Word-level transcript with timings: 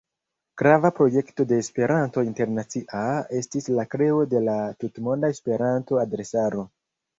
Grava 0.59 0.89
projekto 0.99 1.45
de 1.51 1.59
"Esperanto 1.63 2.23
Internacia" 2.29 3.03
estis 3.41 3.71
la 3.81 3.87
kreo 3.93 4.25
de 4.33 4.43
la 4.49 4.57
Tutmonda 4.83 5.33
Esperanto-adresaro. 5.39 6.69